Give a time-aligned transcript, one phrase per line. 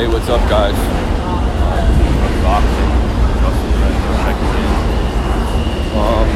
[0.00, 0.72] Hey, what's up, guys?
[5.92, 6.28] Um,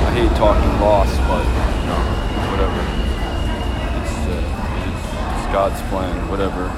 [0.00, 1.44] I hate talking loss, but
[2.48, 2.80] whatever.
[4.00, 4.40] It's, uh,
[4.88, 6.26] it's, it's God's plan.
[6.30, 6.72] Whatever.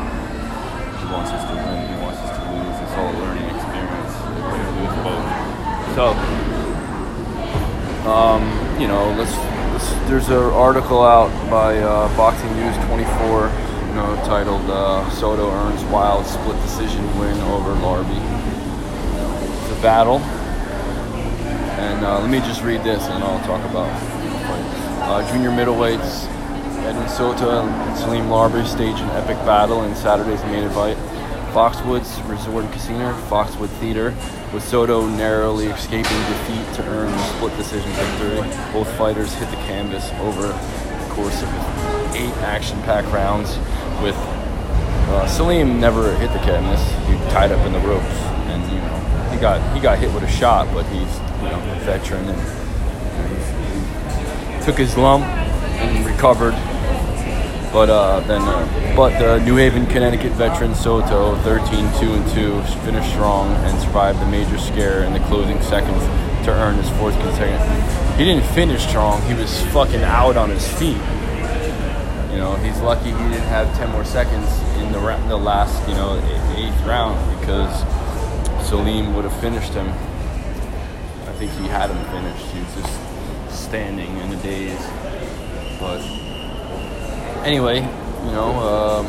[0.98, 1.86] He wants us to win.
[1.86, 2.74] He wants us to lose.
[2.82, 4.18] It's all a learning experience.
[4.42, 5.22] Or lose both.
[5.94, 6.18] So,
[8.10, 8.42] um,
[8.80, 9.36] you know, let's,
[9.70, 9.88] let's.
[10.10, 15.82] There's an article out by uh, Boxing News 24 you know, titled uh, Soto earns
[15.84, 18.18] wild split decision win over Larbi.
[19.76, 20.18] A battle.
[21.78, 23.88] And uh, let me just read this and I'll talk about
[25.08, 26.26] uh, junior middleweights.
[26.84, 30.98] Edwin Soto and Salim Larbi stage an epic battle in Saturday's main event.
[31.52, 34.14] Foxwoods Resort and Casino, Foxwood Theater,
[34.52, 38.40] with Soto narrowly escaping defeat to earn the split decision victory.
[38.72, 40.87] Both fighters hit the canvas over the
[41.18, 41.48] course of
[42.14, 43.58] eight action-packed rounds
[44.00, 44.14] with
[45.10, 46.80] uh, Salim never hit the canvas.
[47.08, 48.04] He tied up in the ropes,
[48.46, 51.58] and you know he got he got hit with a shot, but he's you know
[51.58, 56.54] a veteran and you know, he took his lump and recovered.
[57.72, 63.10] But uh, then, uh, but the New Haven, Connecticut veteran Soto, 13-2 and 2, finished
[63.10, 66.02] strong and survived the major scare in the closing seconds
[66.46, 67.97] to earn his fourth consecutive.
[68.18, 69.22] He didn't finish strong.
[69.28, 70.98] He was fucking out on his feet.
[72.32, 74.44] You know, he's lucky he didn't have 10 more seconds
[74.78, 76.18] in the, the last, you know,
[76.56, 77.72] eighth round because
[78.68, 79.86] Salim would have finished him.
[79.86, 82.44] I think he had him finished.
[82.46, 84.84] He was just standing in a daze.
[85.78, 86.00] But
[87.46, 89.06] anyway, you know, um,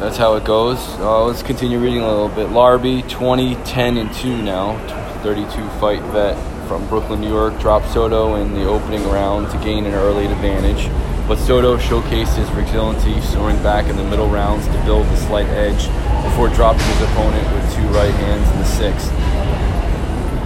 [0.00, 0.78] that's how it goes.
[0.98, 2.48] Uh, let's continue reading a little bit.
[2.48, 4.78] Larbi, 20, 10, and 2 now,
[5.22, 9.86] 32 fight vet from Brooklyn, New York, dropped Soto in the opening round to gain
[9.86, 10.86] an early advantage.
[11.26, 15.48] But Soto showcased his resiliency, soaring back in the middle rounds to build a slight
[15.48, 15.88] edge
[16.22, 19.10] before dropping his opponent with two right hands in the sixth.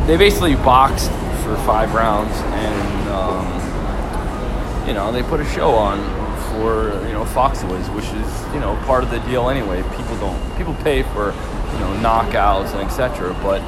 [0.07, 1.11] They basically boxed
[1.45, 6.01] for five rounds, and um, you know they put a show on
[6.49, 9.83] for you know Foxwoods, which is you know part of the deal anyway.
[9.95, 11.35] People don't people pay for
[11.75, 13.37] you know knockouts and etc.
[13.43, 13.61] But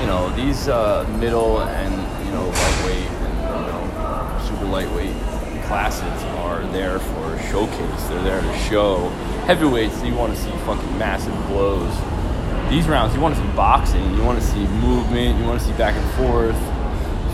[0.00, 1.94] you know these uh, middle and
[2.26, 5.14] you know lightweight and you know super lightweight
[5.66, 8.04] classes are there for showcase.
[8.04, 9.08] They're there to show
[9.46, 10.02] heavyweights.
[10.02, 11.92] You want to see fucking massive blows.
[12.70, 14.14] These rounds, you want to see boxing.
[14.14, 15.38] You want to see movement.
[15.38, 16.56] You want to see back and forth.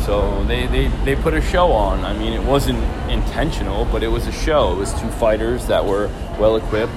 [0.05, 2.05] So they, they, they put a show on.
[2.05, 2.79] I mean, it wasn't
[3.11, 4.73] intentional, but it was a show.
[4.73, 6.09] It was two fighters that were
[6.41, 6.93] well equipped.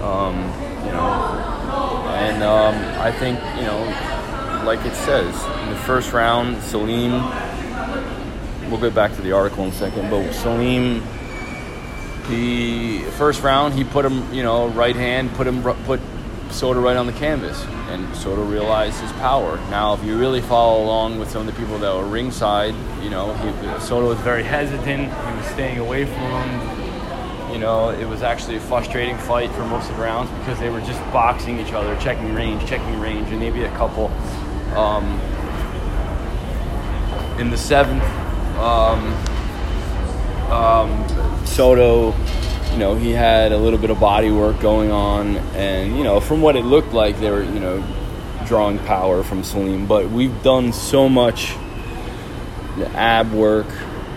[0.00, 0.36] Um,
[0.84, 1.10] you know,
[2.14, 3.82] and um, I think you know,
[4.66, 7.22] like it says in the first round, Salim
[8.70, 10.10] we'll get back to the article in a second.
[10.10, 11.02] But Salim,
[12.28, 16.00] the first round, he put him, you know, right hand, put him, put
[16.50, 19.56] Soto right on the canvas, and Soto realized his power.
[19.70, 23.10] Now, if you really follow along with some of the people that were ringside, you
[23.10, 25.04] know, he, Soto was very hesitant.
[25.04, 27.52] He was staying away from him.
[27.52, 30.68] You know, it was actually a frustrating fight for most of the rounds because they
[30.68, 34.10] were just boxing each other, checking range, checking range, and maybe a couple.
[34.74, 35.20] Um,
[37.38, 38.02] in the seventh,
[38.58, 39.12] um,
[40.50, 42.14] um, Soto,
[42.72, 46.20] you know, he had a little bit of body work going on, and you know,
[46.20, 47.84] from what it looked like, they were, you know,
[48.46, 49.86] drawing power from Salim.
[49.86, 51.54] But we've done so much
[52.76, 53.66] the ab work,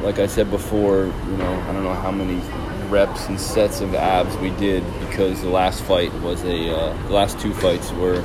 [0.01, 1.05] like I said before.
[1.05, 2.41] You know, I don't know how many
[2.89, 7.13] reps and sets of abs we did because the last fight was a, uh, the
[7.13, 8.21] last two fights were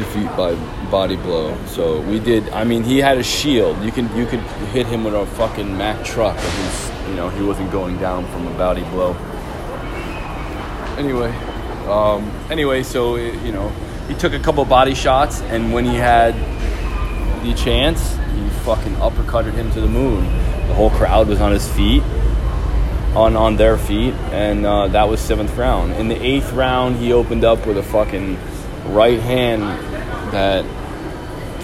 [0.00, 0.54] defeat by
[0.90, 1.56] body blow.
[1.66, 2.48] So we did.
[2.50, 3.82] I mean, he had a shield.
[3.84, 4.40] You can you could
[4.72, 8.46] hit him with a fucking Mack truck, he's you know he wasn't going down from
[8.46, 9.12] a body blow.
[10.98, 11.30] Anyway,
[11.88, 13.68] um, anyway, so it, you know
[14.08, 16.34] he took a couple body shots, and when he had
[17.44, 20.24] the chance, he fucking uppercutted him to the moon.
[20.68, 22.02] The whole crowd was on his feet.
[23.10, 25.94] On, on their feet, and uh, that was seventh round.
[25.94, 28.38] In the eighth round, he opened up with a fucking
[28.86, 29.62] right hand
[30.32, 30.64] that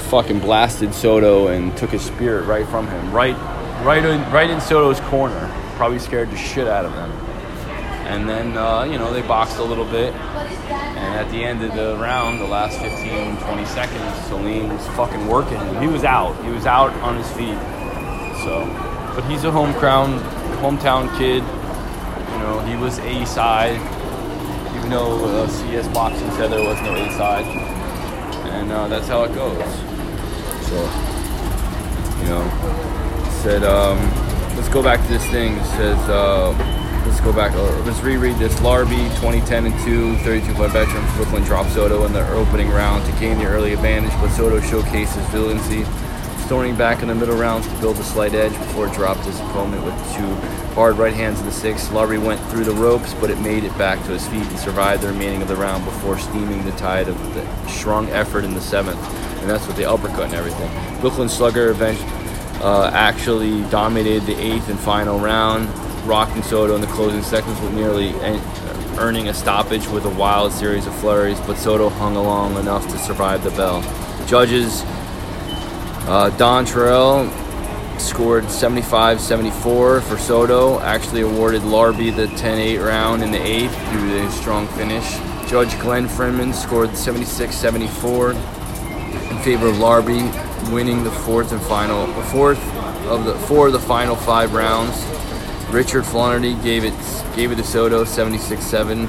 [0.06, 3.36] fucking blasted Soto and took his spirit right from him, right,
[3.84, 5.52] right in, right in Soto's corner.
[5.76, 7.10] Probably scared the shit out of him.
[8.06, 11.74] And then uh, you know they boxed a little bit, and at the end of
[11.74, 15.58] the round, the last 15, 20 seconds, Salim was fucking working.
[15.82, 16.40] He was out.
[16.44, 17.58] He was out on his feet.
[18.44, 18.64] So,
[19.14, 20.20] but he's a home crown,
[20.60, 21.42] hometown kid.
[22.32, 23.80] You know, he was A side
[24.90, 27.44] though uh, CS Boxing said there was no A side,
[28.52, 29.58] and uh, that's how it goes.
[30.66, 30.76] So,
[32.20, 32.44] you know,
[33.42, 33.98] said, um,
[34.56, 35.56] let's go back to this thing.
[35.56, 36.50] It says, uh,
[37.06, 37.52] let's go back.
[37.52, 38.54] Uh, let's reread this.
[38.60, 41.04] Larbi, 2010 and 2, 32 fight veteran.
[41.16, 45.14] Brooklyn dropped Soto in the opening round to gain the early advantage, but Soto showcased
[45.14, 45.26] his
[46.46, 49.38] storming back in the middle rounds to build a slight edge before it dropped his
[49.40, 50.32] opponent with two
[50.74, 51.90] hard right hands in the sixth.
[51.90, 55.02] Larby went through the ropes, but it made it back to his feet and survived
[55.02, 58.60] the remaining of the round before steaming the tide of the strong effort in the
[58.60, 59.00] seventh.
[59.40, 60.70] And that's with the uppercut and everything.
[61.00, 62.08] Brooklyn Slugger eventually
[62.62, 65.68] uh, actually dominated the eighth and final round,
[66.06, 68.14] rocking Soto in the closing seconds with nearly
[68.98, 72.98] earning a stoppage with a wild series of flurries, but Soto hung along enough to
[72.98, 73.82] survive the bell.
[74.26, 74.84] Judges
[76.06, 77.28] uh, Don Trella
[77.98, 83.76] scored 75 74 for Soto, actually awarded Larbi the 10 8 round in the eighth
[83.92, 85.16] due to his strong finish.
[85.48, 92.06] Judge Glenn Feldman scored 76 74 in favor of Larbi, winning the fourth and final
[92.24, 92.62] fourth
[93.06, 95.04] of the four of the final five rounds.
[95.70, 96.94] Richard Flaherty gave it
[97.34, 99.08] gave it to Soto 76-7.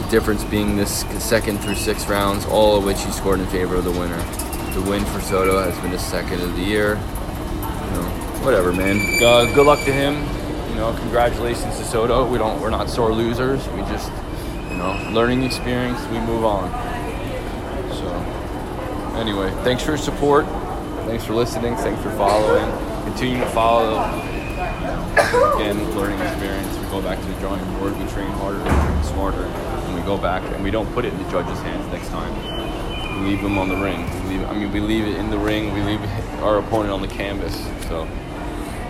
[0.00, 3.76] The difference being this second through sixth rounds, all of which he scored in favor
[3.76, 4.43] of the winner.
[4.74, 6.96] The win for Soto has been the second of the year.
[6.96, 8.10] You know,
[8.42, 8.98] whatever, man.
[9.22, 10.14] Uh, good luck to him.
[10.70, 12.28] You know, congratulations to Soto.
[12.28, 13.64] We don't, we're not sore losers.
[13.68, 14.10] We just,
[14.68, 16.04] you know, learning experience.
[16.08, 16.72] We move on.
[17.92, 18.08] So,
[19.16, 20.44] anyway, thanks for your support.
[21.06, 21.76] Thanks for listening.
[21.76, 22.68] Thanks for following.
[23.04, 24.00] Continue to follow.
[25.54, 26.76] Again, learning experience.
[26.78, 27.96] We go back to the drawing board.
[27.96, 31.12] We train harder, we train smarter, and we go back and we don't put it
[31.12, 32.73] in the judge's hands next time.
[33.22, 34.04] Leave them on the ring.
[34.24, 35.72] We leave, I mean, we leave it in the ring.
[35.72, 36.00] We leave
[36.42, 37.54] our opponent on the canvas.
[37.88, 38.06] So,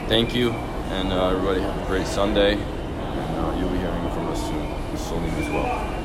[0.09, 2.55] thank you, and uh, everybody have a great Sunday.
[2.55, 4.97] And uh, you'll be hearing from us soon.
[4.97, 6.04] Salim as well.